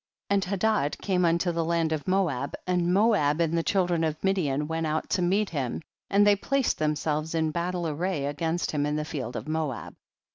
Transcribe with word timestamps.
8. 0.31 0.33
And 0.33 0.45
Hadad 0.45 0.97
came 0.97 1.23
unto 1.25 1.51
the 1.51 1.63
land 1.63 1.91
of 1.91 2.07
Moab, 2.07 2.55
and 2.65 2.91
Moab 2.91 3.39
and 3.39 3.55
the 3.55 3.61
children 3.61 4.03
of 4.03 4.17
Midian 4.23 4.67
went 4.67 4.87
out 4.87 5.11
to 5.11 5.21
meet 5.21 5.51
him, 5.51 5.79
and 6.09 6.25
they 6.25 6.35
placed 6.35 6.79
themselves 6.79 7.35
in 7.35 7.51
battle 7.51 7.85
ar 7.85 7.93
ray 7.93 8.25
against 8.25 8.71
him 8.71 8.87
in 8.87 8.95
the 8.95 9.05
field 9.05 9.35
of 9.35 9.47
Moab. 9.47 9.95